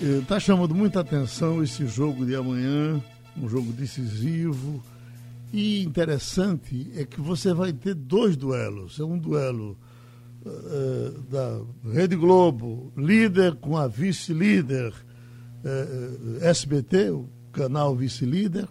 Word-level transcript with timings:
Está 0.00 0.38
chamando 0.38 0.74
muita 0.74 1.00
atenção 1.00 1.62
esse 1.62 1.86
jogo 1.86 2.26
de 2.26 2.34
amanhã, 2.34 3.02
um 3.36 3.48
jogo 3.48 3.72
decisivo. 3.72 4.82
E 5.52 5.82
interessante 5.84 6.90
é 6.94 7.04
que 7.04 7.20
você 7.20 7.54
vai 7.54 7.72
ter 7.72 7.94
dois 7.94 8.36
duelos. 8.36 9.00
É 9.00 9.04
um 9.04 9.18
duelo 9.18 9.78
uh, 10.44 11.22
da 11.30 11.60
Rede 11.90 12.14
Globo, 12.14 12.92
líder 12.96 13.54
com 13.56 13.76
a 13.76 13.88
vice-líder 13.88 14.92
SBT, 16.42 17.10
o 17.10 17.28
canal 17.52 17.96
vice-líder. 17.96 18.68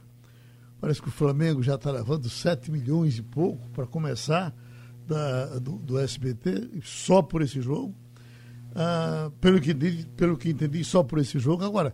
Parece 0.80 1.02
que 1.02 1.08
o 1.08 1.12
Flamengo 1.12 1.64
já 1.64 1.76
está 1.76 1.92
levando 1.92 2.30
7 2.30 2.72
milhões 2.72 3.18
e 3.18 3.24
pouco 3.24 3.68
para 3.72 3.86
começar 3.86 4.56
da, 5.08 5.60
do, 5.60 5.78
do 5.78 6.00
SBT, 6.00 6.82
só 6.84 7.22
por 7.22 7.42
esse 7.42 7.62
jogo. 7.62 7.96
Uh, 8.76 9.32
pelo, 9.40 9.62
que, 9.62 9.74
pelo 10.18 10.36
que 10.36 10.50
entendi, 10.50 10.84
só 10.84 11.02
por 11.02 11.20
esse 11.20 11.40
jogo. 11.40 11.64
Agora, 11.64 11.94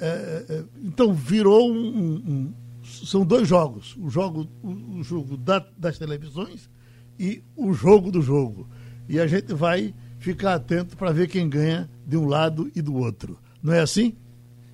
é, 0.00 0.46
é, 0.48 0.64
então 0.82 1.12
virou 1.12 1.70
um, 1.70 1.76
um, 1.76 2.14
um, 2.26 2.54
São 2.82 3.24
dois 3.24 3.46
jogos: 3.46 3.94
o 3.98 4.08
jogo, 4.08 4.48
o, 4.62 4.98
o 4.98 5.02
jogo 5.02 5.36
da, 5.36 5.64
das 5.76 5.98
televisões 5.98 6.70
e 7.18 7.42
o 7.54 7.72
jogo 7.74 8.10
do 8.10 8.22
jogo. 8.22 8.66
E 9.08 9.20
a 9.20 9.26
gente 9.26 9.52
vai 9.52 9.94
ficar 10.18 10.54
atento 10.54 10.96
para 10.96 11.12
ver 11.12 11.28
quem 11.28 11.48
ganha 11.48 11.88
de 12.06 12.16
um 12.16 12.26
lado 12.26 12.70
e 12.74 12.80
do 12.80 12.94
outro. 12.94 13.38
Não 13.62 13.72
é 13.72 13.80
assim? 13.80 14.14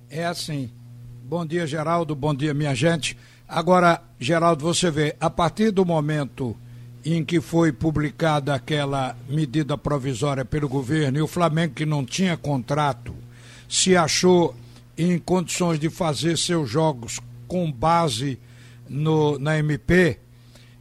É 0.09 0.25
assim. 0.25 0.71
Bom 1.23 1.45
dia, 1.45 1.67
Geraldo. 1.67 2.15
Bom 2.15 2.33
dia, 2.33 2.53
minha 2.53 2.73
gente. 2.73 3.17
Agora, 3.47 4.01
Geraldo, 4.19 4.63
você 4.63 4.89
vê, 4.89 5.15
a 5.19 5.29
partir 5.29 5.71
do 5.71 5.85
momento 5.85 6.55
em 7.05 7.23
que 7.23 7.41
foi 7.41 7.71
publicada 7.71 8.53
aquela 8.53 9.15
medida 9.27 9.77
provisória 9.77 10.45
pelo 10.45 10.69
governo 10.69 11.17
e 11.17 11.21
o 11.21 11.27
Flamengo, 11.27 11.73
que 11.73 11.85
não 11.85 12.05
tinha 12.05 12.37
contrato, 12.37 13.13
se 13.67 13.95
achou 13.95 14.55
em 14.97 15.17
condições 15.17 15.79
de 15.79 15.89
fazer 15.89 16.37
seus 16.37 16.69
jogos 16.69 17.19
com 17.47 17.71
base 17.71 18.39
no, 18.87 19.37
na 19.39 19.57
MP, 19.57 20.19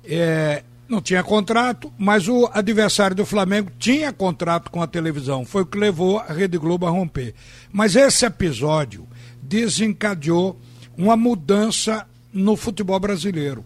é, 0.05 0.63
não 0.89 1.01
tinha 1.01 1.23
contrato, 1.23 1.93
mas 1.97 2.29
o 2.29 2.49
adversário 2.53 3.17
do 3.17 3.25
Flamengo 3.25 3.71
tinha 3.79 4.13
contrato 4.13 4.71
com 4.71 4.83
a 4.83 4.87
televisão. 4.87 5.45
Foi 5.45 5.63
o 5.63 5.67
que 5.67 5.79
levou 5.79 6.19
a 6.19 6.33
Rede 6.33 6.59
Globo 6.59 6.87
a 6.87 6.91
romper. 6.91 7.35
Mas 7.73 7.97
esse 7.97 8.27
episódio 8.27 9.09
desencadeou 9.41 10.61
uma 10.97 11.17
mudança 11.17 12.07
no 12.33 12.57
futebol 12.57 13.01
brasileiro. 13.01 13.65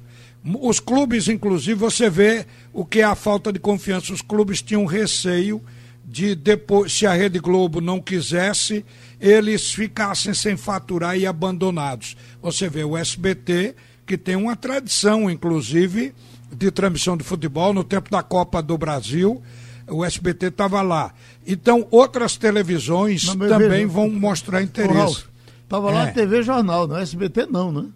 Os 0.60 0.78
clubes, 0.78 1.28
inclusive, 1.28 1.74
você 1.74 2.08
vê 2.08 2.46
o 2.72 2.84
que 2.84 3.00
é 3.00 3.04
a 3.04 3.14
falta 3.14 3.52
de 3.52 3.58
confiança. 3.58 4.12
Os 4.12 4.22
clubes 4.22 4.62
tinham 4.62 4.84
receio 4.84 5.62
de 6.04 6.36
depois, 6.36 6.92
se 6.92 7.04
a 7.04 7.12
Rede 7.12 7.40
Globo 7.40 7.80
não 7.80 8.00
quisesse, 8.00 8.84
eles 9.20 9.72
ficassem 9.72 10.32
sem 10.32 10.56
faturar 10.56 11.18
e 11.18 11.26
abandonados. 11.26 12.16
Você 12.40 12.68
vê 12.68 12.84
o 12.84 12.96
SBT, 12.96 13.74
que 14.06 14.16
tem 14.16 14.36
uma 14.36 14.54
tradição, 14.54 15.28
inclusive, 15.28 16.14
de 16.52 16.70
transmissão 16.70 17.16
de 17.16 17.24
futebol 17.24 17.74
no 17.74 17.82
tempo 17.82 18.08
da 18.08 18.22
Copa 18.22 18.62
do 18.62 18.78
Brasil. 18.78 19.42
O 19.88 20.04
SBT 20.04 20.46
estava 20.46 20.80
lá. 20.80 21.12
Então, 21.44 21.86
outras 21.90 22.36
televisões 22.36 23.26
também 23.26 23.68
vejo, 23.68 23.88
vão 23.88 24.08
mostrar 24.08 24.62
interesse. 24.62 25.24
Estava 25.64 25.90
lá 25.90 26.08
é. 26.08 26.12
TV 26.12 26.42
Jornal, 26.44 26.86
no 26.86 26.96
SBT 26.96 27.46
não, 27.46 27.72
né? 27.72 27.86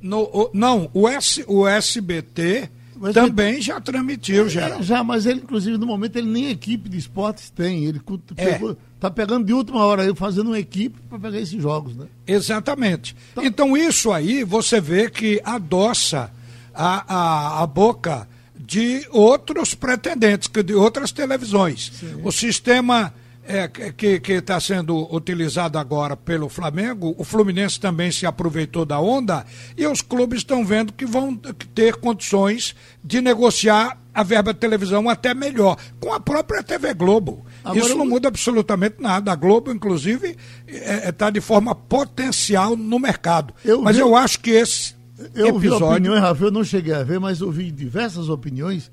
No, 0.00 0.50
não, 0.52 0.90
o, 0.92 1.08
S, 1.08 1.44
o 1.46 1.66
SBT 1.66 2.70
mas 3.00 3.14
também 3.14 3.54
ele, 3.54 3.62
já 3.62 3.80
transmitiu, 3.80 4.46
é, 4.46 4.48
já. 4.48 4.82
Já, 4.82 5.04
mas 5.04 5.24
ele, 5.24 5.40
inclusive, 5.40 5.78
no 5.78 5.86
momento, 5.86 6.16
ele 6.16 6.28
nem 6.28 6.50
equipe 6.50 6.88
de 6.88 6.98
esportes 6.98 7.48
tem. 7.50 7.84
Ele 7.84 8.00
é. 8.36 8.52
pegou, 8.52 8.76
tá 8.98 9.10
pegando 9.10 9.46
de 9.46 9.52
última 9.52 9.84
hora 9.84 10.02
aí, 10.02 10.14
fazendo 10.14 10.48
uma 10.48 10.58
equipe 10.58 10.98
para 11.08 11.18
pegar 11.18 11.38
esses 11.38 11.60
jogos, 11.62 11.96
né? 11.96 12.06
Exatamente. 12.26 13.16
Então, 13.32 13.44
então, 13.44 13.76
isso 13.76 14.10
aí 14.10 14.42
você 14.42 14.80
vê 14.80 15.08
que 15.08 15.40
adoça 15.44 16.30
a, 16.74 17.14
a, 17.14 17.62
a 17.62 17.66
boca 17.66 18.28
de 18.58 19.06
outros 19.10 19.74
pretendentes, 19.74 20.50
de 20.64 20.74
outras 20.74 21.12
televisões. 21.12 21.92
Sim. 21.94 22.20
O 22.24 22.32
sistema 22.32 23.14
é, 23.48 23.66
que 23.66 24.32
está 24.32 24.60
sendo 24.60 25.08
utilizado 25.14 25.78
agora 25.78 26.14
pelo 26.14 26.50
Flamengo, 26.50 27.14
o 27.16 27.24
Fluminense 27.24 27.80
também 27.80 28.12
se 28.12 28.26
aproveitou 28.26 28.84
da 28.84 29.00
onda 29.00 29.46
e 29.74 29.86
os 29.86 30.02
clubes 30.02 30.40
estão 30.40 30.66
vendo 30.66 30.92
que 30.92 31.06
vão 31.06 31.34
ter 31.74 31.96
condições 31.96 32.76
de 33.02 33.22
negociar 33.22 33.96
a 34.12 34.22
verba 34.22 34.52
de 34.52 34.60
televisão 34.60 35.08
até 35.08 35.32
melhor, 35.32 35.78
com 35.98 36.12
a 36.12 36.20
própria 36.20 36.62
TV 36.62 36.92
Globo. 36.92 37.46
Agora, 37.64 37.78
Isso 37.78 37.96
não 37.96 38.04
muda 38.04 38.28
absolutamente 38.28 38.96
nada. 39.00 39.32
A 39.32 39.36
Globo, 39.36 39.72
inclusive, 39.72 40.36
está 40.66 40.92
é, 40.92 41.08
é 41.08 41.12
tá 41.12 41.30
de 41.30 41.40
forma 41.40 41.74
potencial 41.74 42.76
no 42.76 42.98
mercado. 42.98 43.54
Eu 43.64 43.80
mas 43.80 43.96
vi, 43.96 44.02
eu 44.02 44.14
acho 44.14 44.40
que 44.40 44.50
esse 44.50 44.94
eu 45.34 45.56
episódio... 45.56 45.86
vi 45.86 45.94
opiniões, 45.94 46.20
Rafa, 46.20 46.44
eu 46.44 46.50
não 46.50 46.64
cheguei 46.64 46.92
a 46.92 47.02
ver, 47.02 47.18
mas 47.18 47.40
ouvi 47.40 47.70
diversas 47.70 48.28
opiniões 48.28 48.90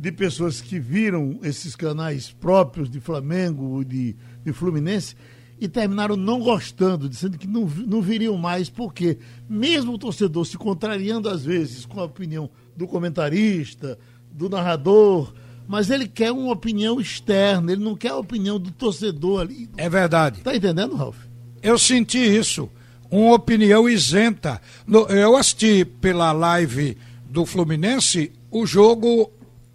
de 0.00 0.10
pessoas 0.10 0.62
que 0.62 0.80
viram 0.80 1.38
esses 1.42 1.76
canais 1.76 2.32
próprios 2.32 2.88
de 2.88 2.98
Flamengo, 3.00 3.84
de, 3.84 4.16
de 4.42 4.50
Fluminense, 4.50 5.14
e 5.60 5.68
terminaram 5.68 6.16
não 6.16 6.40
gostando, 6.40 7.06
dizendo 7.06 7.36
que 7.36 7.46
não, 7.46 7.66
não 7.86 8.00
viriam 8.00 8.34
mais, 8.38 8.70
porque 8.70 9.18
mesmo 9.46 9.92
o 9.92 9.98
torcedor 9.98 10.46
se 10.46 10.56
contrariando 10.56 11.28
às 11.28 11.44
vezes 11.44 11.84
com 11.84 12.00
a 12.00 12.04
opinião 12.04 12.48
do 12.74 12.88
comentarista, 12.88 13.98
do 14.32 14.48
narrador, 14.48 15.34
mas 15.68 15.90
ele 15.90 16.08
quer 16.08 16.32
uma 16.32 16.50
opinião 16.50 16.98
externa, 16.98 17.70
ele 17.70 17.84
não 17.84 17.94
quer 17.94 18.12
a 18.12 18.16
opinião 18.16 18.58
do 18.58 18.70
torcedor 18.70 19.42
ali. 19.42 19.68
É 19.76 19.90
verdade. 19.90 20.40
Tá 20.40 20.56
entendendo, 20.56 20.96
Ralf? 20.96 21.18
Eu 21.62 21.78
senti 21.78 22.16
isso, 22.16 22.70
uma 23.10 23.34
opinião 23.34 23.86
isenta. 23.86 24.62
Eu 25.10 25.36
assisti 25.36 25.84
pela 25.84 26.32
live 26.32 26.96
do 27.28 27.44
Fluminense 27.44 28.32
o 28.50 28.64
jogo 28.64 29.30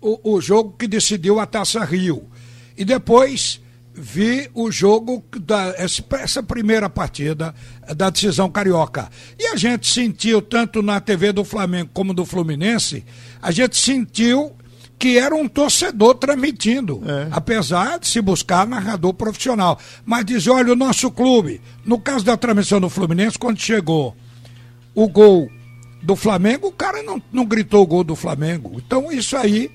o, 0.05 0.35
o 0.35 0.41
jogo 0.41 0.75
que 0.77 0.87
decidiu 0.87 1.39
a 1.39 1.47
Taça 1.47 1.83
Rio. 1.83 2.29
E 2.77 2.85
depois 2.85 3.59
vi 3.91 4.49
o 4.53 4.69
jogo 4.69 5.23
da 5.39 5.73
essa 5.77 6.43
primeira 6.43 6.89
partida 6.89 7.55
da 7.95 8.09
decisão 8.09 8.49
carioca. 8.51 9.09
E 9.39 9.47
a 9.47 9.55
gente 9.55 9.87
sentiu 9.87 10.41
tanto 10.41 10.81
na 10.83 10.99
TV 10.99 11.31
do 11.31 11.43
Flamengo 11.43 11.89
como 11.93 12.13
do 12.13 12.25
Fluminense, 12.25 13.03
a 13.41 13.51
gente 13.51 13.77
sentiu 13.77 14.53
que 14.99 15.17
era 15.17 15.35
um 15.35 15.47
torcedor 15.47 16.15
transmitindo, 16.15 17.01
é. 17.05 17.27
apesar 17.31 17.99
de 17.99 18.07
se 18.07 18.21
buscar 18.21 18.65
narrador 18.65 19.13
profissional. 19.13 19.79
Mas 20.05 20.25
diz, 20.25 20.47
olha, 20.47 20.71
o 20.71 20.75
nosso 20.75 21.11
clube, 21.11 21.61
no 21.83 21.99
caso 21.99 22.23
da 22.23 22.37
transmissão 22.37 22.79
do 22.79 22.89
Fluminense, 22.89 23.37
quando 23.37 23.59
chegou 23.59 24.15
o 24.93 25.07
gol 25.07 25.49
do 26.01 26.15
Flamengo, 26.15 26.67
o 26.67 26.71
cara 26.71 27.03
não, 27.03 27.21
não 27.31 27.45
gritou 27.45 27.81
o 27.81 27.87
gol 27.87 28.03
do 28.03 28.15
Flamengo. 28.15 28.81
Então 28.85 29.11
isso 29.11 29.35
aí 29.35 29.69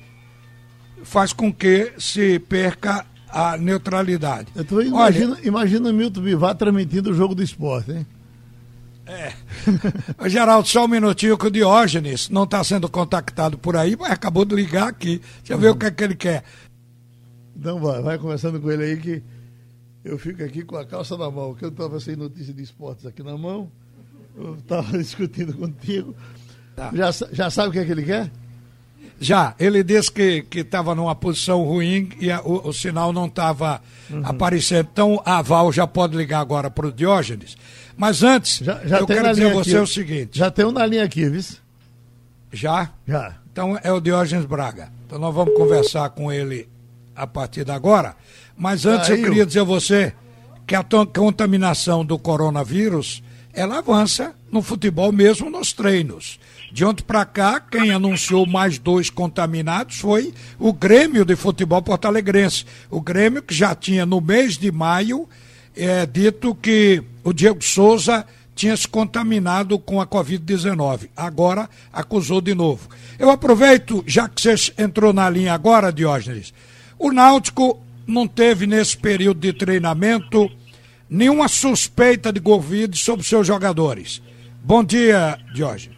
faz 1.04 1.32
com 1.32 1.52
que 1.52 1.92
se 1.98 2.38
perca 2.38 3.06
a 3.28 3.56
neutralidade. 3.56 4.48
Então, 4.56 4.82
imagina, 4.82 5.34
Olha, 5.34 5.46
imagina 5.46 5.92
Milton 5.92 6.20
Bivar 6.22 6.54
transmitindo 6.54 7.10
o 7.10 7.14
jogo 7.14 7.34
do 7.34 7.42
esporte, 7.42 7.92
hein? 7.92 8.06
É. 9.06 9.32
Geraldo, 10.28 10.68
só 10.68 10.84
um 10.84 10.88
minutinho 10.88 11.36
que 11.36 11.46
o 11.46 11.50
Diógenes 11.50 12.28
não 12.28 12.44
está 12.44 12.62
sendo 12.62 12.88
contactado 12.88 13.58
por 13.58 13.76
aí, 13.76 13.96
mas 13.98 14.12
acabou 14.12 14.44
de 14.44 14.54
ligar 14.54 14.88
aqui. 14.88 15.20
Deixa 15.38 15.54
eu 15.54 15.58
ver 15.58 15.70
o 15.70 15.76
que 15.76 15.86
é 15.86 15.90
que 15.90 16.04
ele 16.04 16.14
quer. 16.14 16.44
Então 17.56 17.80
vai, 17.80 18.00
vai 18.02 18.18
conversando 18.18 18.60
com 18.60 18.70
ele 18.70 18.84
aí 18.84 18.96
que 18.96 19.22
eu 20.04 20.18
fico 20.18 20.42
aqui 20.42 20.64
com 20.64 20.76
a 20.76 20.86
calça 20.86 21.16
na 21.16 21.30
mão, 21.30 21.54
que 21.54 21.64
eu 21.64 21.68
estava 21.68 21.98
sem 22.00 22.16
notícia 22.16 22.54
de 22.54 22.62
esportes 22.62 23.04
aqui 23.04 23.22
na 23.22 23.36
mão, 23.36 23.70
eu 24.36 24.54
estava 24.54 24.96
discutindo 24.96 25.52
contigo. 25.54 26.14
Tá. 26.76 26.90
Já, 26.94 27.10
já 27.32 27.50
sabe 27.50 27.68
o 27.68 27.72
que 27.72 27.80
é 27.80 27.84
que 27.84 27.92
ele 27.92 28.04
quer? 28.04 28.30
Já, 29.22 29.54
ele 29.58 29.84
disse 29.84 30.10
que 30.10 30.46
estava 30.54 30.94
numa 30.94 31.14
posição 31.14 31.62
ruim 31.62 32.08
e 32.18 32.30
a, 32.30 32.40
o, 32.40 32.68
o, 32.68 32.72
sinal 32.72 33.12
não 33.12 33.26
estava 33.26 33.82
uhum. 34.08 34.22
aparecendo. 34.24 34.88
Então 34.90 35.20
a 35.26 35.42
Val 35.42 35.70
já 35.70 35.86
pode 35.86 36.16
ligar 36.16 36.40
agora 36.40 36.70
para 36.70 36.86
o 36.86 36.92
Diógenes. 36.92 37.54
Mas 37.98 38.22
antes, 38.22 38.64
já, 38.64 38.80
já 38.82 38.98
eu 38.98 39.06
quero 39.06 39.28
dizer 39.28 39.50
a 39.50 39.52
você 39.52 39.70
aqui. 39.72 39.78
o 39.78 39.86
seguinte. 39.86 40.38
Já 40.38 40.50
tem 40.50 40.64
um 40.64 40.72
na 40.72 40.86
linha 40.86 41.04
aqui, 41.04 41.28
viu? 41.28 41.42
Já? 42.50 42.90
Já. 43.06 43.36
Então 43.52 43.78
é 43.82 43.92
o 43.92 44.00
Diógenes 44.00 44.46
Braga. 44.46 44.90
Então 45.06 45.18
nós 45.18 45.34
vamos 45.34 45.54
conversar 45.54 46.08
com 46.10 46.32
ele 46.32 46.66
a 47.14 47.26
partir 47.26 47.62
de 47.62 47.72
agora. 47.72 48.16
Mas 48.56 48.86
antes 48.86 49.10
eu 49.10 49.16
queria 49.16 49.44
dizer 49.44 49.60
a 49.60 49.64
você 49.64 50.14
que 50.66 50.74
a 50.74 50.82
contaminação 50.82 52.02
do 52.04 52.18
coronavírus 52.18 53.22
ela 53.52 53.78
avança 53.78 54.34
no 54.50 54.62
futebol 54.62 55.12
mesmo 55.12 55.50
nos 55.50 55.72
treinos. 55.72 56.38
De 56.72 56.84
ontem 56.84 57.02
para 57.02 57.24
cá, 57.24 57.60
quem 57.60 57.90
anunciou 57.90 58.46
mais 58.46 58.78
dois 58.78 59.10
contaminados 59.10 59.98
foi 59.98 60.32
o 60.58 60.72
Grêmio 60.72 61.24
de 61.24 61.34
Futebol 61.34 61.82
Porto 61.82 62.06
Alegrense. 62.06 62.64
O 62.88 63.00
Grêmio 63.00 63.42
que 63.42 63.54
já 63.54 63.74
tinha 63.74 64.06
no 64.06 64.20
mês 64.20 64.56
de 64.56 64.70
maio 64.70 65.28
é, 65.76 66.06
dito 66.06 66.54
que 66.54 67.02
o 67.24 67.32
Diego 67.32 67.62
Souza 67.62 68.24
tinha 68.54 68.76
se 68.76 68.86
contaminado 68.86 69.78
com 69.78 70.00
a 70.00 70.06
Covid-19. 70.06 71.08
Agora 71.16 71.68
acusou 71.92 72.40
de 72.40 72.54
novo. 72.54 72.88
Eu 73.18 73.30
aproveito, 73.30 74.04
já 74.06 74.28
que 74.28 74.40
você 74.40 74.72
entrou 74.78 75.12
na 75.12 75.28
linha 75.30 75.54
agora, 75.54 75.92
Diógenes, 75.92 76.52
o 76.98 77.10
Náutico 77.10 77.80
não 78.06 78.28
teve 78.28 78.66
nesse 78.66 78.96
período 78.96 79.40
de 79.40 79.52
treinamento 79.52 80.50
nenhuma 81.10 81.48
suspeita 81.48 82.32
de 82.32 82.40
Covid 82.40 82.96
sobre 82.96 83.24
seus 83.24 83.46
jogadores. 83.46 84.22
Bom 84.62 84.84
dia, 84.84 85.36
Jorge. 85.52 85.90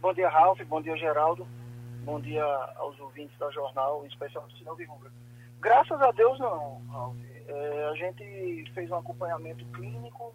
Bom 0.00 0.14
dia, 0.14 0.28
Ralf. 0.28 0.60
Bom 0.64 0.80
dia, 0.80 0.96
Geraldo. 0.96 1.46
Bom 2.04 2.20
dia 2.20 2.44
aos 2.76 2.98
ouvintes 3.00 3.36
da 3.38 3.50
jornal, 3.50 4.04
em 4.04 4.08
especial 4.08 4.46
do 4.46 4.56
Sinal 4.56 4.76
de 4.76 4.84
Rubra. 4.84 5.10
Graças 5.60 6.00
a 6.00 6.12
Deus, 6.12 6.38
não, 6.38 6.80
Ralf. 6.88 7.16
É, 7.48 7.88
a 7.90 7.94
gente 7.96 8.70
fez 8.72 8.90
um 8.90 8.96
acompanhamento 8.96 9.64
clínico, 9.66 10.32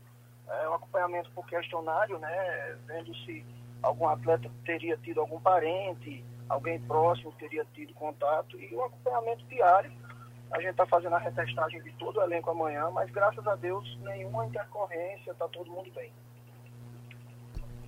é, 0.50 0.70
um 0.70 0.74
acompanhamento 0.74 1.32
por 1.32 1.46
questionário, 1.48 2.20
né? 2.20 2.76
Vendo 2.88 3.16
se 3.18 3.46
algum 3.82 4.08
atleta 4.08 4.50
teria 4.66 4.98
tido 4.98 5.22
algum 5.22 5.40
parente, 5.40 6.24
alguém 6.50 6.80
próximo 6.82 7.32
teria 7.40 7.66
tido 7.74 7.94
contato, 7.94 8.60
e 8.60 8.76
um 8.76 8.84
acompanhamento 8.84 9.46
diário. 9.46 9.92
A 10.54 10.62
gente 10.62 10.72
está 10.72 10.86
fazendo 10.86 11.16
a 11.16 11.20
retestagem 11.20 11.82
de 11.82 11.92
todo 11.94 12.20
o 12.20 12.24
elenco 12.24 12.52
amanhã, 12.52 12.90
mas 12.94 13.10
graças 13.10 13.46
a 13.48 13.56
Deus, 13.56 13.98
nenhuma 14.04 14.46
intercorrência, 14.46 15.32
está 15.32 15.48
todo 15.48 15.70
mundo 15.70 15.92
bem. 15.96 16.12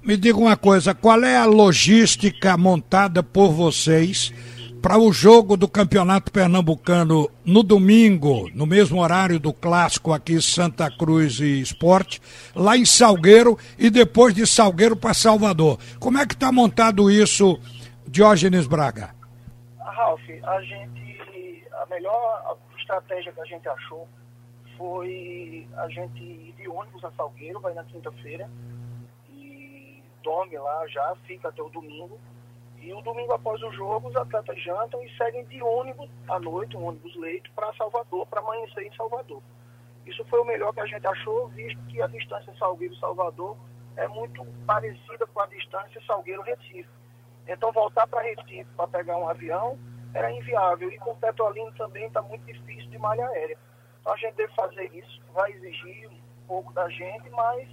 Me 0.03 0.17
diga 0.17 0.37
uma 0.37 0.57
coisa, 0.57 0.93
qual 0.93 1.23
é 1.23 1.37
a 1.37 1.45
logística 1.45 2.57
montada 2.57 3.23
por 3.23 3.51
vocês 3.51 4.33
para 4.81 4.99
o 4.99 5.11
jogo 5.11 5.57
do 5.57 5.67
Campeonato 5.67 6.31
Pernambucano 6.31 7.27
no 7.43 7.63
domingo, 7.63 8.49
no 8.53 8.67
mesmo 8.67 9.01
horário 9.01 9.39
do 9.39 9.51
clássico 9.51 10.13
aqui 10.13 10.39
Santa 10.39 10.91
Cruz 10.91 11.39
e 11.39 11.59
Esporte, 11.59 12.21
lá 12.55 12.77
em 12.77 12.85
Salgueiro 12.85 13.57
e 13.79 13.89
depois 13.89 14.35
de 14.35 14.45
Salgueiro 14.45 14.95
para 14.95 15.15
Salvador. 15.15 15.79
Como 15.99 16.19
é 16.19 16.25
que 16.27 16.35
está 16.35 16.51
montado 16.51 17.09
isso, 17.09 17.59
Diógenes 18.07 18.67
Braga? 18.67 19.09
Ralf, 19.79 20.21
a 20.43 20.61
gente, 20.61 21.14
a 21.85 21.87
melhor 21.87 22.57
estratégia 22.77 23.31
que 23.31 23.41
a 23.41 23.45
gente 23.45 23.67
achou 23.69 24.07
foi 24.77 25.67
a 25.77 25.87
gente 25.89 26.21
ir 26.21 26.53
de 26.53 26.67
ônibus 26.67 27.03
a 27.05 27.11
Salgueiro, 27.11 27.59
vai 27.61 27.73
na 27.73 27.83
quinta-feira, 27.83 28.49
dorme 30.23 30.57
lá 30.57 30.87
já, 30.87 31.15
fica 31.27 31.49
até 31.49 31.61
o 31.61 31.69
domingo. 31.69 32.19
E 32.81 32.91
o 32.93 33.01
domingo 33.01 33.31
após 33.31 33.61
o 33.63 33.71
jogo, 33.71 34.09
os 34.09 34.15
atletas 34.15 34.61
jantam 34.61 35.01
e 35.03 35.17
seguem 35.17 35.45
de 35.45 35.61
ônibus 35.61 36.09
à 36.27 36.39
noite, 36.39 36.75
um 36.75 36.85
ônibus 36.85 37.15
leito, 37.15 37.49
para 37.55 37.73
Salvador, 37.73 38.25
para 38.27 38.41
amanhecer 38.41 38.83
em 38.83 38.95
Salvador. 38.95 39.41
Isso 40.05 40.23
foi 40.25 40.39
o 40.41 40.45
melhor 40.45 40.73
que 40.73 40.81
a 40.81 40.85
gente 40.85 41.05
achou, 41.07 41.47
visto 41.49 41.81
que 41.85 42.01
a 42.01 42.07
distância 42.07 42.53
Salgueiro-Salvador 42.59 43.55
é 43.95 44.07
muito 44.07 44.45
parecida 44.67 45.25
com 45.27 45.39
a 45.39 45.47
distância 45.47 46.01
Salgueiro-Recife. 46.05 46.89
Então, 47.47 47.71
voltar 47.71 48.05
para 48.07 48.21
Recife 48.21 48.67
para 48.75 48.87
pegar 48.87 49.17
um 49.17 49.29
avião 49.29 49.79
era 50.15 50.31
inviável. 50.31 50.91
E 50.91 50.97
com 50.97 51.15
Petrolina 51.15 51.71
também 51.77 52.07
está 52.07 52.23
muito 52.23 52.43
difícil 52.45 52.89
de 52.89 52.97
malha 52.97 53.27
aérea. 53.27 53.57
Então, 54.01 54.13
a 54.13 54.17
gente 54.17 54.33
deve 54.35 54.53
fazer 54.53 54.89
isso, 54.93 55.21
vai 55.33 55.51
exigir 55.51 56.09
um 56.09 56.47
pouco 56.47 56.73
da 56.73 56.89
gente, 56.89 57.29
mas 57.29 57.67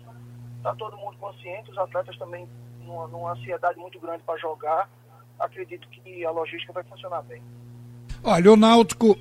Está 0.62 0.76
todo 0.76 0.96
mundo 0.96 1.16
consciente, 1.18 1.72
os 1.72 1.76
atletas 1.76 2.16
também 2.18 2.46
numa, 2.84 3.08
numa 3.08 3.32
ansiedade 3.32 3.76
muito 3.80 3.98
grande 3.98 4.22
para 4.24 4.38
jogar. 4.38 4.88
Acredito 5.36 5.88
que 5.88 6.24
a 6.24 6.30
logística 6.30 6.72
vai 6.72 6.84
funcionar 6.84 7.20
bem. 7.22 7.42
Olha, 8.22 8.52
o 8.52 8.56
Náutico 8.56 9.18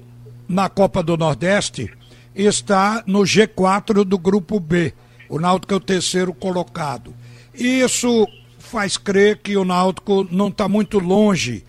na 0.47 0.69
Copa 0.69 1.01
do 1.01 1.17
Nordeste 1.17 1.91
está 2.35 3.03
no 3.07 3.21
G4 3.21 4.03
do 4.03 4.19
grupo 4.19 4.59
B. 4.59 4.93
O 5.27 5.39
Náutico 5.39 5.73
é 5.73 5.77
o 5.77 5.79
terceiro 5.79 6.31
colocado. 6.31 7.11
Isso 7.55 8.27
faz 8.59 8.95
crer 8.95 9.39
que 9.39 9.57
o 9.57 9.65
Náutico 9.65 10.27
não 10.29 10.49
está 10.49 10.69
muito 10.69 10.99
longe 10.99 11.65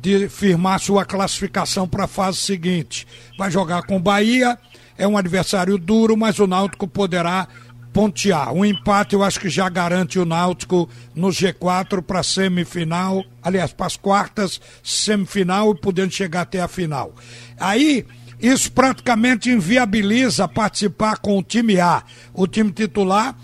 de 0.00 0.28
firmar 0.28 0.80
sua 0.80 1.04
classificação 1.04 1.88
para 1.88 2.04
a 2.04 2.08
fase 2.08 2.38
seguinte. 2.38 3.06
Vai 3.38 3.50
jogar 3.50 3.82
com 3.82 4.00
Bahia, 4.00 4.58
é 4.96 5.06
um 5.06 5.16
adversário 5.16 5.78
duro, 5.78 6.16
mas 6.16 6.38
o 6.38 6.46
Náutico 6.46 6.86
poderá 6.86 7.48
pontear. 7.92 8.52
Um 8.52 8.64
empate 8.64 9.14
eu 9.14 9.22
acho 9.22 9.38
que 9.38 9.48
já 9.48 9.68
garante 9.68 10.18
o 10.18 10.24
Náutico 10.24 10.88
no 11.14 11.28
G4 11.28 12.02
para 12.02 12.22
semifinal, 12.22 13.24
aliás, 13.40 13.72
para 13.72 13.86
as 13.86 13.96
quartas, 13.96 14.60
semifinal 14.82 15.72
e 15.72 15.80
podendo 15.80 16.12
chegar 16.12 16.42
até 16.42 16.60
a 16.60 16.68
final. 16.68 17.14
Aí, 17.58 18.04
isso 18.40 18.70
praticamente 18.72 19.48
inviabiliza 19.48 20.48
participar 20.48 21.18
com 21.18 21.38
o 21.38 21.42
time 21.42 21.80
A, 21.80 22.02
o 22.34 22.46
time 22.46 22.72
titular 22.72 23.36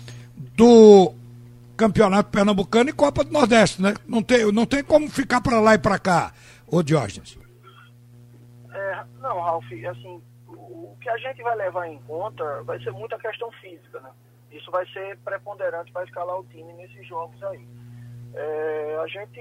do 0.55 1.13
Campeonato 1.81 2.29
Pernambucano 2.29 2.91
e 2.91 2.93
Copa 2.93 3.23
do 3.23 3.31
Nordeste, 3.31 3.81
né? 3.81 3.95
Não 4.07 4.21
tem, 4.21 4.51
não 4.51 4.67
tem 4.67 4.83
como 4.83 5.09
ficar 5.09 5.41
para 5.41 5.59
lá 5.59 5.73
e 5.73 5.79
para 5.79 5.97
cá, 5.97 6.31
ô 6.67 6.83
Diógenes. 6.83 7.39
É, 8.71 9.03
não, 9.19 9.41
Ralf, 9.41 9.65
assim, 9.89 10.21
o 10.47 10.95
que 11.01 11.09
a 11.09 11.17
gente 11.17 11.41
vai 11.41 11.55
levar 11.55 11.87
em 11.87 11.97
conta 12.03 12.61
vai 12.65 12.79
ser 12.83 12.91
muita 12.91 13.17
questão 13.17 13.51
física, 13.53 13.99
né? 13.99 14.11
Isso 14.51 14.69
vai 14.69 14.85
ser 14.89 15.17
preponderante 15.25 15.91
para 15.91 16.03
escalar 16.03 16.37
o 16.37 16.43
time 16.43 16.71
nesses 16.73 17.07
jogos 17.07 17.41
aí. 17.45 17.67
É, 18.35 18.99
a 19.01 19.07
gente 19.07 19.39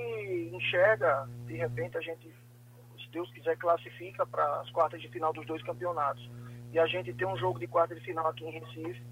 enxerga, 0.54 1.28
de 1.44 1.56
repente, 1.56 1.98
a 1.98 2.00
gente, 2.00 2.26
se 2.26 3.10
Deus 3.12 3.30
quiser, 3.32 3.54
classifica 3.58 4.24
para 4.24 4.62
as 4.62 4.70
quartas 4.70 5.02
de 5.02 5.08
final 5.08 5.30
dos 5.34 5.44
dois 5.44 5.62
campeonatos. 5.62 6.26
E 6.72 6.78
a 6.78 6.86
gente 6.86 7.12
tem 7.12 7.28
um 7.28 7.36
jogo 7.36 7.58
de 7.58 7.66
quarta 7.66 7.94
de 7.94 8.00
final 8.00 8.26
aqui 8.28 8.46
em 8.46 8.52
Recife, 8.52 9.02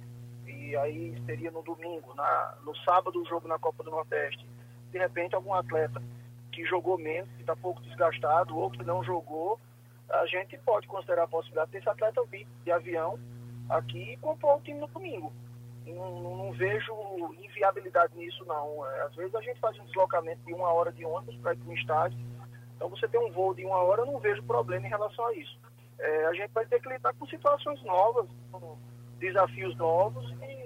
aí 0.76 1.14
seria 1.26 1.50
no 1.50 1.62
domingo, 1.62 2.14
na, 2.14 2.54
no 2.64 2.74
sábado 2.78 3.20
o 3.20 3.26
jogo 3.26 3.48
na 3.48 3.58
Copa 3.58 3.82
do 3.82 3.90
Nordeste. 3.90 4.46
De 4.90 4.98
repente, 4.98 5.34
algum 5.34 5.54
atleta 5.54 6.02
que 6.52 6.64
jogou 6.64 6.98
menos, 6.98 7.30
que 7.32 7.42
está 7.42 7.54
pouco 7.54 7.80
desgastado, 7.82 8.56
ou 8.56 8.70
que 8.70 8.82
não 8.84 9.04
jogou, 9.04 9.58
a 10.10 10.26
gente 10.26 10.56
pode 10.58 10.86
considerar 10.86 11.24
a 11.24 11.28
possibilidade 11.28 11.70
desse 11.70 11.88
atleta 11.88 12.22
vir 12.30 12.46
de 12.64 12.72
avião 12.72 13.18
aqui 13.68 14.12
e 14.12 14.16
compor 14.16 14.56
o 14.56 14.60
time 14.60 14.80
no 14.80 14.86
domingo 14.88 15.32
não, 15.94 16.36
não, 16.36 16.52
vejo 16.52 16.92
inviabilidade 17.40 18.16
nisso, 18.16 18.44
não. 18.46 18.86
É, 18.86 19.02
às 19.02 19.14
vezes 19.14 19.34
a 19.34 19.40
gente 19.40 19.58
faz 19.60 19.78
um 19.78 19.84
deslocamento 19.84 20.40
de 20.44 20.52
uma 20.52 20.72
hora 20.72 20.92
de 20.92 21.04
ônibus 21.04 21.36
para 21.36 21.52
ir 21.52 21.56
para 21.56 21.70
um 21.70 21.74
estádio. 21.74 22.18
Então 22.76 22.88
você 22.88 23.08
tem 23.08 23.20
um 23.20 23.32
voo 23.32 23.54
de 23.54 23.64
uma 23.64 23.76
hora, 23.76 24.02
eu 24.02 24.06
não 24.06 24.18
vejo 24.18 24.42
problema 24.44 24.86
em 24.86 24.90
relação 24.90 25.26
a 25.26 25.34
isso. 25.34 25.58
É, 25.98 26.26
a 26.26 26.34
gente 26.34 26.50
vai 26.52 26.64
ter 26.66 26.80
que 26.80 26.88
lidar 26.88 27.12
com 27.14 27.26
situações 27.26 27.82
novas, 27.82 28.28
com 28.52 28.78
desafios 29.18 29.76
novos 29.76 30.32
e 30.42 30.57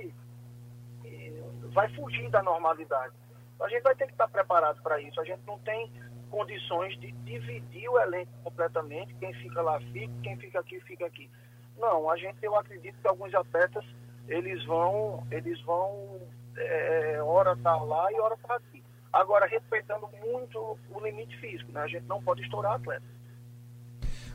vai 1.73 1.89
fugir 1.95 2.29
da 2.31 2.43
normalidade. 2.43 3.15
Então, 3.55 3.67
a 3.67 3.71
gente 3.71 3.83
vai 3.83 3.95
ter 3.95 4.07
que 4.07 4.13
estar 4.13 4.29
preparado 4.29 4.83
para 4.83 5.01
isso. 5.01 5.21
A 5.21 5.25
gente 5.25 5.43
não 5.47 5.59
tem 5.61 5.91
condições 6.31 6.99
de 6.99 7.13
dividir 7.13 7.89
o 7.89 8.01
elenco 8.01 8.33
completamente. 8.43 9.15
Quem 9.15 9.33
fica 9.35 9.61
lá 9.61 9.81
fica, 9.93 10.13
quem 10.23 10.37
fica 10.37 10.61
aqui 10.61 10.81
fica 10.81 11.07
aqui. 11.07 11.31
Não, 11.79 12.11
a 12.11 12.17
gente, 12.17 12.37
eu 12.43 12.57
acredito 12.57 12.97
que 13.01 13.09
alguns 13.09 13.35
atletas 13.35 13.85
eles 14.29 14.64
vão, 14.64 15.26
eles 15.31 15.61
vão, 15.62 16.21
é, 16.57 17.23
hora 17.23 17.57
tá 17.57 17.76
lá 17.76 18.11
e 18.12 18.21
hora 18.21 18.37
tá 18.37 18.55
aqui. 18.57 18.83
Agora, 19.12 19.47
respeitando 19.47 20.09
muito 20.25 20.79
o 20.91 21.00
limite 21.00 21.37
físico, 21.38 21.71
né? 21.73 21.83
A 21.83 21.87
gente 21.87 22.07
não 22.07 22.23
pode 22.23 22.43
estourar 22.43 22.75
atleta. 22.75 23.05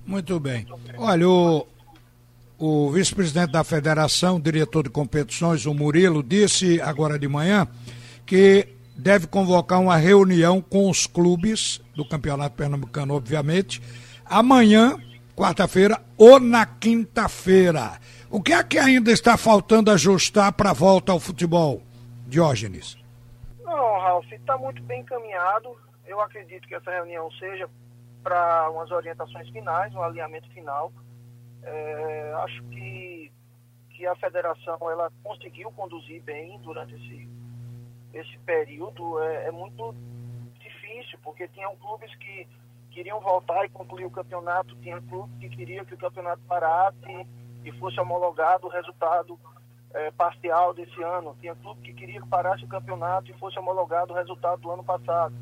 Muito 0.05 0.39
bem. 0.39 0.67
Olha, 0.97 1.27
o, 1.27 1.67
o 2.59 2.89
vice-presidente 2.91 3.51
da 3.51 3.63
federação, 3.63 4.39
diretor 4.39 4.83
de 4.83 4.89
competições, 4.89 5.65
o 5.65 5.73
Murilo, 5.73 6.23
disse 6.23 6.81
agora 6.81 7.19
de 7.19 7.27
manhã 7.27 7.67
que 8.25 8.67
deve 8.95 9.27
convocar 9.27 9.79
uma 9.79 9.95
reunião 9.95 10.59
com 10.59 10.89
os 10.89 11.05
clubes 11.05 11.79
do 11.95 12.07
Campeonato 12.07 12.55
Pernambucano, 12.55 13.15
obviamente, 13.15 13.81
amanhã, 14.25 14.97
quarta-feira 15.35 16.01
ou 16.17 16.39
na 16.39 16.65
quinta-feira. 16.65 17.99
O 18.29 18.41
que 18.41 18.53
é 18.53 18.63
que 18.63 18.77
ainda 18.77 19.11
está 19.11 19.37
faltando 19.37 19.91
ajustar 19.91 20.51
para 20.53 20.71
a 20.71 20.73
volta 20.73 21.11
ao 21.11 21.19
futebol, 21.19 21.81
Diógenes? 22.27 22.97
Não, 23.63 23.99
Ralf, 23.99 24.25
está 24.31 24.57
muito 24.57 24.81
bem 24.83 25.01
encaminhado. 25.01 25.69
Eu 26.05 26.19
acredito 26.19 26.67
que 26.67 26.75
essa 26.75 26.91
reunião 26.91 27.29
seja 27.33 27.69
para 28.23 28.69
umas 28.71 28.91
orientações 28.91 29.47
finais, 29.49 29.93
um 29.93 30.01
alinhamento 30.01 30.49
final. 30.49 30.91
É, 31.63 32.33
acho 32.43 32.63
que, 32.65 33.31
que 33.91 34.05
a 34.05 34.15
federação 34.15 34.77
ela 34.89 35.11
conseguiu 35.23 35.71
conduzir 35.71 36.21
bem 36.23 36.59
durante 36.59 36.95
esse, 36.95 37.29
esse 38.13 38.37
período. 38.39 39.19
É, 39.21 39.47
é 39.47 39.51
muito 39.51 39.93
difícil, 40.59 41.19
porque 41.23 41.47
tinham 41.49 41.75
clubes 41.77 42.13
que 42.15 42.47
queriam 42.91 43.19
voltar 43.19 43.65
e 43.65 43.69
concluir 43.69 44.05
o 44.05 44.11
campeonato, 44.11 44.75
tinha 44.77 44.99
clube 45.01 45.31
que 45.39 45.49
queria 45.49 45.85
que 45.85 45.93
o 45.93 45.97
campeonato 45.97 46.41
parasse 46.47 47.27
que 47.63 47.71
fosse 47.73 47.99
homologado 47.99 48.67
o 48.67 48.69
resultado 48.69 49.37
é, 49.93 50.11
parcial 50.11 50.73
desse 50.73 51.01
ano. 51.03 51.35
Tinha 51.39 51.55
clube 51.55 51.81
que 51.81 51.93
queria 51.93 52.21
que 52.21 52.27
parasse 52.27 52.63
o 52.63 52.67
campeonato 52.67 53.29
e 53.29 53.33
fosse 53.35 53.59
homologado 53.59 54.13
o 54.13 54.15
resultado 54.15 54.61
do 54.61 54.71
ano 54.71 54.83
passado. 54.83 55.35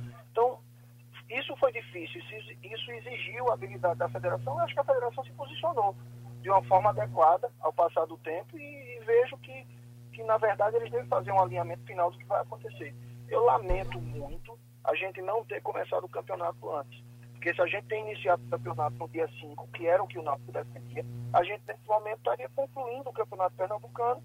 Isso 1.29 1.55
foi 1.57 1.71
difícil, 1.71 2.21
isso 2.63 2.91
exigiu 2.91 3.49
a 3.49 3.53
habilidade 3.53 3.97
da 3.97 4.09
federação. 4.09 4.53
Eu 4.53 4.59
acho 4.59 4.73
que 4.73 4.79
a 4.79 4.83
federação 4.83 5.23
se 5.23 5.31
posicionou 5.31 5.95
de 6.41 6.49
uma 6.49 6.63
forma 6.63 6.91
adequada 6.91 7.51
ao 7.59 7.73
passar 7.73 8.05
do 8.05 8.17
tempo 8.17 8.55
e, 8.57 8.99
vejo 9.03 9.35
que, 9.39 9.65
que, 10.13 10.23
na 10.23 10.37
verdade, 10.37 10.75
eles 10.75 10.91
devem 10.91 11.07
fazer 11.07 11.31
um 11.31 11.41
alinhamento 11.41 11.83
final 11.85 12.11
do 12.11 12.17
que 12.17 12.25
vai 12.25 12.41
acontecer. 12.41 12.93
Eu 13.27 13.43
lamento 13.43 13.99
muito 13.99 14.57
a 14.83 14.93
gente 14.93 15.19
não 15.23 15.43
ter 15.45 15.61
começado 15.61 16.03
o 16.03 16.09
campeonato 16.09 16.71
antes. 16.75 17.03
Porque 17.33 17.53
se 17.53 17.61
a 17.61 17.65
gente 17.65 17.87
tem 17.87 18.05
iniciado 18.05 18.43
o 18.43 18.49
campeonato 18.49 18.95
no 18.97 19.09
dia 19.09 19.27
5, 19.27 19.67
que 19.69 19.87
era 19.87 20.03
o 20.03 20.07
que 20.07 20.19
o 20.19 20.21
Náutico 20.21 20.51
defendia, 20.51 21.05
a 21.33 21.43
gente 21.43 21.63
nesse 21.67 21.87
momento 21.87 22.17
estaria 22.17 22.49
concluindo 22.55 23.09
o 23.09 23.13
campeonato 23.13 23.55
pernambucano 23.55 24.23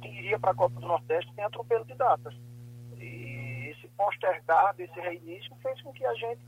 que 0.00 0.08
iria 0.08 0.38
para 0.38 0.52
a 0.52 0.54
Copa 0.54 0.80
do 0.80 0.86
Nordeste 0.86 1.32
sem 1.34 1.44
atropelo 1.44 1.84
de 1.84 1.94
datas. 1.94 2.34
E 2.98 3.39
postergar 4.00 4.74
desse 4.76 4.98
reinício 4.98 5.54
fez 5.62 5.78
com 5.82 5.92
que 5.92 6.06
a 6.06 6.14
gente 6.14 6.40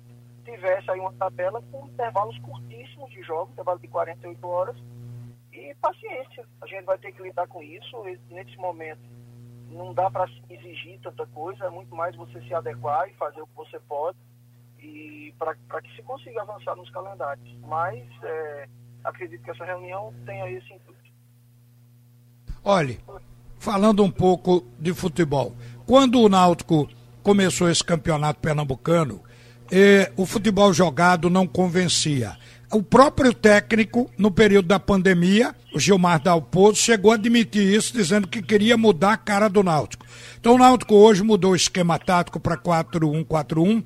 tivesse 0.42 0.90
aí 0.90 0.98
uma 0.98 1.12
tabela 1.12 1.62
com 1.70 1.86
intervalos 1.86 2.38
curtíssimos 2.38 3.10
de 3.10 3.22
jogos, 3.22 3.52
intervalo 3.52 3.78
de 3.78 3.88
48 3.88 4.48
horas, 4.48 4.76
e 5.52 5.74
paciência. 5.74 6.46
A 6.62 6.66
gente 6.66 6.84
vai 6.84 6.96
ter 6.96 7.12
que 7.12 7.22
lidar 7.22 7.46
com 7.48 7.62
isso. 7.62 8.02
Nesse 8.30 8.56
momento, 8.56 9.02
não 9.70 9.92
dá 9.92 10.10
para 10.10 10.26
exigir 10.48 10.98
tanta 11.00 11.26
coisa, 11.26 11.66
é 11.66 11.70
muito 11.70 11.94
mais 11.94 12.16
você 12.16 12.40
se 12.40 12.54
adequar 12.54 13.06
e 13.10 13.12
fazer 13.14 13.42
o 13.42 13.46
que 13.46 13.54
você 13.54 13.78
pode 13.80 14.16
e 14.78 15.34
para 15.38 15.82
que 15.82 15.94
se 15.94 16.02
consiga 16.02 16.40
avançar 16.40 16.74
nos 16.74 16.88
calendários. 16.88 17.54
Mas 17.60 18.02
é, 18.22 18.68
acredito 19.04 19.44
que 19.44 19.50
essa 19.50 19.64
reunião 19.64 20.12
tenha 20.24 20.50
esse 20.50 20.72
intuito. 20.72 21.02
Olhe, 22.64 22.98
falando 23.58 24.02
um 24.02 24.10
pouco 24.10 24.64
de 24.78 24.94
futebol, 24.94 25.52
quando 25.86 26.18
o 26.20 26.28
Náutico 26.28 26.88
começou 27.22 27.70
esse 27.70 27.82
campeonato 27.82 28.40
pernambucano, 28.40 29.20
eh, 29.70 30.10
o 30.16 30.26
futebol 30.26 30.72
jogado 30.72 31.30
não 31.30 31.46
convencia. 31.46 32.36
O 32.72 32.82
próprio 32.82 33.34
técnico, 33.34 34.10
no 34.16 34.30
período 34.30 34.68
da 34.68 34.80
pandemia, 34.80 35.54
o 35.74 35.78
Gilmar 35.78 36.22
Dalpozo, 36.22 36.78
chegou 36.78 37.12
a 37.12 37.16
admitir 37.16 37.62
isso, 37.62 37.92
dizendo 37.92 38.26
que 38.26 38.40
queria 38.40 38.78
mudar 38.78 39.12
a 39.12 39.16
cara 39.16 39.48
do 39.48 39.62
Náutico. 39.62 40.06
Então 40.40 40.54
o 40.54 40.58
Náutico 40.58 40.94
hoje 40.94 41.22
mudou 41.22 41.52
o 41.52 41.56
esquema 41.56 41.98
tático 41.98 42.40
para 42.40 42.56
4-1-4-1, 42.56 43.84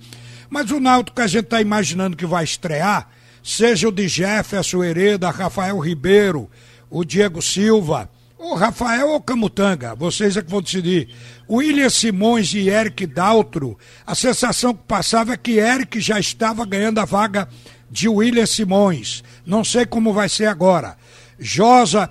mas 0.49 0.71
o 0.71 0.79
Náutico 0.79 1.17
que 1.17 1.23
a 1.23 1.27
gente 1.27 1.47
está 1.47 1.61
imaginando 1.61 2.17
que 2.17 2.25
vai 2.25 2.45
estrear, 2.45 3.09
seja 3.43 3.89
o 3.89 3.93
de 3.93 4.07
Jefferson 4.07 4.85
Hereda, 4.85 5.31
Rafael 5.31 5.79
Ribeiro, 5.81 6.49
o 6.89 7.05
Diego 7.05 7.43
Silva, 7.43 8.09
o 8.39 8.55
Rafael 8.55 9.09
ou 9.09 9.21
Camutanga, 9.21 9.95
vocês 9.95 10.37
é 10.37 10.43
que 10.43 10.51
vão 10.51 10.61
decidir. 10.61 11.09
William 11.49 11.89
Simões 11.89 12.53
e 12.53 12.69
Eric 12.69 13.07
Daltro, 13.07 13.79
a 14.07 14.15
sensação 14.15 14.75
que 14.75 14.83
passava 14.87 15.33
é 15.33 15.37
que 15.37 15.59
Eric 15.59 16.01
já 16.01 16.21
estava 16.21 16.67
ganhando 16.67 16.99
a 16.99 17.05
vaga 17.05 17.49
de 17.91 18.09
William 18.09 18.47
Simões. 18.47 19.25
Não 19.45 19.65
sei 19.65 19.87
como 19.87 20.13
vai 20.13 20.29
ser 20.29 20.47
agora. 20.47 20.97
Josa 21.39 22.11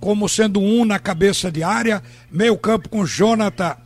como 0.00 0.28
sendo 0.28 0.60
um 0.60 0.84
na 0.84 0.98
cabeça 0.98 1.50
de 1.50 1.62
área, 1.62 2.02
meio 2.30 2.56
campo 2.56 2.88
com 2.88 3.06
Jonathan, 3.06 3.76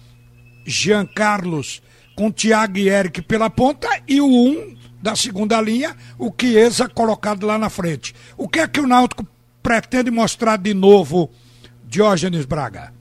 Jean 0.66 1.06
Carlos, 1.06 1.82
com 2.14 2.30
Thiago 2.30 2.78
e 2.78 2.88
Eric 2.88 3.22
pela 3.22 3.48
ponta 3.48 3.88
e 4.06 4.20
o 4.20 4.26
um 4.26 4.76
da 5.00 5.16
segunda 5.16 5.60
linha, 5.60 5.96
o 6.18 6.30
Chiesa 6.38 6.88
colocado 6.88 7.46
lá 7.46 7.58
na 7.58 7.70
frente. 7.70 8.14
O 8.36 8.48
que 8.48 8.60
é 8.60 8.68
que 8.68 8.80
o 8.80 8.86
Náutico 8.86 9.26
pretende 9.62 10.10
mostrar 10.10 10.56
de 10.56 10.74
novo, 10.74 11.30
Diógenes 11.90 12.46
Braga? 12.46 12.92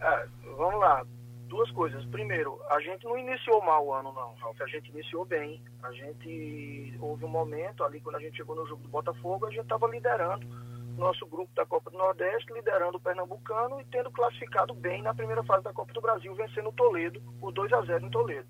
É, 0.00 0.26
vamos 0.56 0.80
lá, 0.80 1.04
duas 1.48 1.70
coisas. 1.72 2.02
Primeiro, 2.06 2.58
a 2.70 2.80
gente 2.80 3.04
não 3.04 3.18
iniciou 3.18 3.62
mal 3.62 3.86
o 3.86 3.92
ano, 3.92 4.10
não, 4.10 4.32
Ralf. 4.36 4.58
A 4.58 4.66
gente 4.68 4.90
iniciou 4.90 5.26
bem. 5.26 5.62
A 5.82 5.92
gente 5.92 6.96
houve 6.98 7.26
um 7.26 7.28
momento 7.28 7.84
ali, 7.84 8.00
quando 8.00 8.16
a 8.16 8.20
gente 8.20 8.38
chegou 8.38 8.56
no 8.56 8.66
jogo 8.66 8.82
do 8.84 8.88
Botafogo, 8.88 9.44
a 9.44 9.50
gente 9.50 9.64
estava 9.64 9.86
liderando 9.86 10.46
nosso 10.96 11.26
grupo 11.26 11.54
da 11.54 11.66
Copa 11.66 11.90
do 11.90 11.98
Nordeste, 11.98 12.54
liderando 12.54 12.96
o 12.96 13.00
Pernambucano 13.00 13.78
e 13.82 13.84
tendo 13.84 14.10
classificado 14.10 14.72
bem 14.72 15.02
na 15.02 15.12
primeira 15.12 15.44
fase 15.44 15.64
da 15.64 15.72
Copa 15.74 15.92
do 15.92 16.00
Brasil, 16.00 16.34
vencendo 16.34 16.70
o 16.70 16.72
Toledo 16.72 17.20
por 17.38 17.52
2 17.52 17.70
a 17.70 17.82
0 17.82 18.06
em 18.06 18.10
Toledo. 18.10 18.48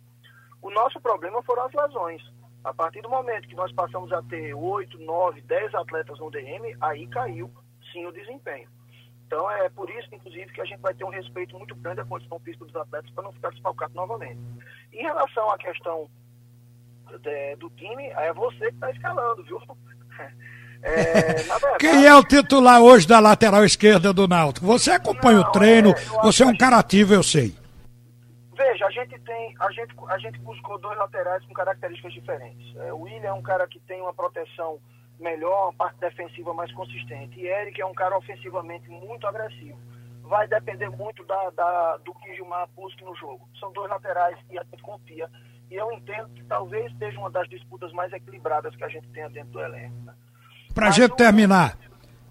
O 0.63 0.71
nosso 0.71 1.01
problema 1.01 1.43
foram 1.43 1.65
as 1.65 1.73
lesões. 1.73 2.23
A 2.63 2.73
partir 2.73 3.01
do 3.01 3.11
momento 3.11 3.49
que 3.49 3.57
nós 3.57 3.73
passamos 3.73 4.13
a 4.13 4.23
ter 4.23 4.55
8, 4.55 4.97
9, 5.01 5.41
10 5.41 5.75
atletas 5.75 6.21
no 6.21 6.31
DM, 6.31 6.77
aí 6.81 7.09
caiu 7.09 7.51
sim 7.93 8.07
o 8.07 8.13
desempenho. 8.13 8.69
Então 9.33 9.51
é 9.51 9.67
por 9.71 9.89
isso, 9.89 10.09
inclusive, 10.13 10.53
que 10.53 10.61
a 10.61 10.65
gente 10.67 10.83
vai 10.83 10.93
ter 10.93 11.05
um 11.05 11.09
respeito 11.09 11.57
muito 11.57 11.75
grande 11.77 12.03
à 12.03 12.05
condição 12.05 12.39
física 12.41 12.67
dos 12.67 12.77
atletas 12.77 13.11
para 13.13 13.25
não 13.25 13.33
ficar 13.33 13.49
desfalcado 13.49 13.95
novamente. 13.95 14.39
Em 14.93 15.01
relação 15.01 15.51
à 15.51 15.57
questão 15.57 16.07
de, 17.19 17.57
do 17.57 17.71
time, 17.71 18.09
é 18.09 18.31
você 18.35 18.67
que 18.69 18.75
está 18.75 18.91
escalando, 18.91 19.43
viu? 19.45 19.59
É, 20.85 21.35
verdade, 21.35 21.79
Quem 21.79 22.07
é 22.07 22.13
o 22.13 22.25
titular 22.25 22.83
hoje 22.83 23.07
da 23.07 23.21
lateral 23.21 23.65
esquerda 23.65 24.13
do 24.13 24.27
Náutico? 24.27 24.67
Você 24.67 24.91
acompanha 24.91 25.39
não, 25.39 25.49
o 25.49 25.53
treino, 25.53 25.91
é, 25.91 25.95
você 26.25 26.43
é 26.43 26.47
um 26.47 26.57
cara 26.57 26.77
ativo, 26.77 27.15
eu 27.15 27.23
sei. 27.23 27.55
Veja, 28.57 28.87
a 28.87 28.91
gente 28.91 29.17
tem, 29.21 29.55
a 29.61 29.71
gente, 29.71 29.95
a 30.09 30.19
gente 30.19 30.41
buscou 30.41 30.77
dois 30.81 30.99
laterais 30.99 31.45
com 31.47 31.55
características 31.55 32.13
diferentes. 32.13 32.77
É, 32.79 32.93
o 32.93 33.03
William 33.03 33.29
é 33.29 33.33
um 33.33 33.43
cara 33.43 33.65
que 33.69 33.79
tem 33.79 34.03
uma 34.03 34.13
proteção 34.13 34.81
melhor, 35.23 35.65
uma 35.65 35.73
parte 35.73 35.99
defensiva 36.01 36.53
mais 36.53 36.73
consistente. 36.73 37.39
E 37.39 37.47
Eric 37.47 37.81
é 37.81 37.87
um 37.87 37.95
cara 37.95 38.17
ofensivamente 38.19 38.89
muito 38.91 39.27
agressivo. 39.27 39.79
Vai 40.23 40.47
depender 40.47 40.89
muito 40.91 41.25
da, 41.25 41.51
da, 41.51 41.97
do 41.99 42.13
que 42.15 42.35
Gilmar 42.35 42.69
busque 42.77 43.05
no 43.05 43.15
jogo. 43.17 43.49
São 43.59 43.73
dois 43.73 43.91
laterais 43.91 44.37
que 44.49 44.59
a 44.59 44.63
gente 44.65 44.83
confia. 44.83 45.29
E 45.71 45.75
eu 45.75 45.91
entendo 45.93 46.29
que 46.35 46.45
talvez 46.45 46.93
seja 46.99 47.19
uma 47.19 47.31
das 47.31 47.49
disputas 47.49 47.93
mais 47.93 48.13
equilibradas 48.13 48.75
que 48.77 48.85
a 48.85 48.89
gente 48.89 49.09
tenha 49.09 49.29
dentro 49.31 49.53
do 49.53 49.61
elenco. 49.61 49.97
Né? 50.05 50.15
Pra 50.75 50.87
Mas 50.87 50.97
gente 50.97 51.13
o... 51.13 51.17
terminar, 51.17 51.79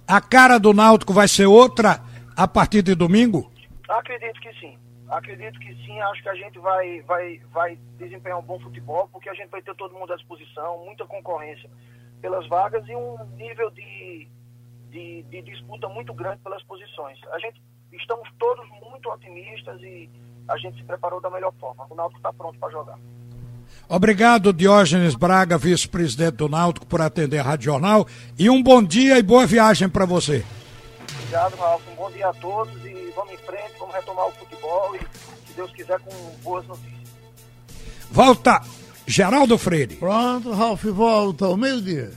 a 0.07 0.21
cara 0.21 0.60
do 0.60 0.74
Náutico 0.74 1.13
vai 1.13 1.27
ser 1.27 1.45
outra 1.45 2.00
a 2.36 2.48
partir 2.48 2.81
de 2.81 2.95
domingo? 2.95 3.51
Acredito 3.89 4.39
que 4.39 4.53
sim. 4.60 4.77
Acredito 5.10 5.60
que 5.60 5.74
sim. 5.86 6.00
Acho 6.01 6.24
que 6.24 6.29
a 6.29 6.36
gente 6.36 6.57
vai, 6.60 7.01
vai, 7.01 7.41
vai 7.51 7.77
desempenhar 7.98 8.39
um 8.39 8.43
bom 8.43 8.60
futebol, 8.60 9.10
porque 9.12 9.29
a 9.29 9.33
gente 9.33 9.50
vai 9.50 9.62
ter 9.62 9.75
todo 9.75 9.93
mundo 9.93 10.13
à 10.13 10.15
disposição, 10.15 10.86
muita 10.86 11.05
concorrência 11.05 11.69
pelas 12.21 12.47
vagas 12.47 12.87
e 12.87 12.95
um 12.95 13.17
nível 13.35 13.69
de, 13.71 14.27
de, 14.89 15.23
de 15.23 15.41
disputa 15.41 15.89
muito 15.89 16.13
grande 16.13 16.39
pelas 16.43 16.63
posições. 16.63 17.19
A 17.31 17.39
gente 17.39 17.61
estamos 17.91 18.29
todos 18.39 18.65
muito 18.85 19.09
otimistas 19.09 19.81
e 19.81 20.09
a 20.47 20.57
gente 20.57 20.77
se 20.77 20.83
preparou 20.83 21.19
da 21.19 21.29
melhor 21.29 21.53
forma. 21.59 21.85
O 21.89 21.95
Náutico 21.95 22.19
está 22.19 22.31
pronto 22.31 22.57
para 22.59 22.71
jogar. 22.71 22.97
Obrigado, 23.87 24.53
Diógenes 24.53 25.15
Braga, 25.15 25.57
vice-presidente 25.57 26.37
do 26.37 26.47
Náutico, 26.47 26.85
por 26.85 27.01
atender 27.01 27.39
a 27.39 27.43
Rádio 27.43 27.65
Jornal. 27.65 28.07
E 28.37 28.49
um 28.49 28.61
bom 28.61 28.81
dia 28.81 29.17
e 29.17 29.23
boa 29.23 29.45
viagem 29.45 29.89
para 29.89 30.05
você. 30.05 30.45
Obrigado, 31.15 31.55
Ralf. 31.55 31.81
Um 31.91 31.95
bom 31.95 32.11
dia 32.11 32.29
a 32.29 32.33
todos 32.33 32.73
e 32.85 33.11
vamos 33.15 33.33
em 33.33 33.37
frente, 33.37 33.73
vamos 33.79 33.95
retomar 33.95 34.27
o 34.27 34.31
futebol 34.31 34.95
e, 34.95 34.99
se 35.47 35.53
Deus 35.55 35.71
quiser, 35.71 35.99
com 35.99 36.13
boas 36.43 36.65
notícias. 36.67 37.09
Volta, 38.09 38.61
Geraldo 39.05 39.57
Freire. 39.57 39.95
Pronto, 39.95 40.51
Ralf, 40.51 40.83
volta 40.85 41.45
ao 41.45 41.57
meio-dia. 41.57 42.09